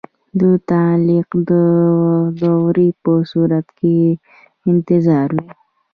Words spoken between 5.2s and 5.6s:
وي.